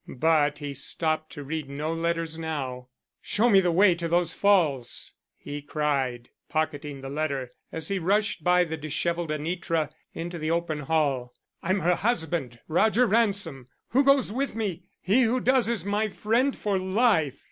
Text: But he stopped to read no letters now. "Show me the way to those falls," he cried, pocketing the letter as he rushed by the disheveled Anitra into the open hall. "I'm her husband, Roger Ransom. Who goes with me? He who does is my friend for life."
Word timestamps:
But 0.07 0.57
he 0.57 0.73
stopped 0.73 1.31
to 1.33 1.43
read 1.43 1.69
no 1.69 1.93
letters 1.93 2.35
now. 2.39 2.87
"Show 3.21 3.51
me 3.51 3.59
the 3.59 3.71
way 3.71 3.93
to 3.93 4.07
those 4.07 4.33
falls," 4.33 5.13
he 5.37 5.61
cried, 5.61 6.29
pocketing 6.49 7.01
the 7.01 7.07
letter 7.09 7.51
as 7.71 7.89
he 7.89 7.99
rushed 7.99 8.43
by 8.43 8.63
the 8.63 8.77
disheveled 8.77 9.29
Anitra 9.29 9.91
into 10.15 10.39
the 10.39 10.49
open 10.49 10.79
hall. 10.79 11.35
"I'm 11.61 11.81
her 11.81 11.93
husband, 11.97 12.59
Roger 12.67 13.05
Ransom. 13.05 13.67
Who 13.89 14.03
goes 14.03 14.31
with 14.31 14.55
me? 14.55 14.85
He 14.99 15.21
who 15.21 15.39
does 15.39 15.69
is 15.69 15.85
my 15.85 16.09
friend 16.09 16.55
for 16.55 16.79
life." 16.79 17.37